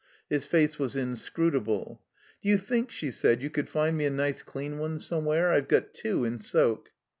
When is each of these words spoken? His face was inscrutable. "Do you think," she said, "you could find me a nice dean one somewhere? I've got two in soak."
His 0.31 0.45
face 0.47 0.79
was 0.79 0.95
inscrutable. 0.95 2.01
"Do 2.41 2.49
you 2.49 2.57
think," 2.57 2.89
she 2.89 3.11
said, 3.11 3.43
"you 3.43 3.51
could 3.51 3.69
find 3.69 3.95
me 3.95 4.07
a 4.07 4.09
nice 4.09 4.41
dean 4.41 4.79
one 4.79 4.97
somewhere? 4.97 5.51
I've 5.51 5.67
got 5.67 5.93
two 5.93 6.25
in 6.25 6.39
soak." 6.39 6.89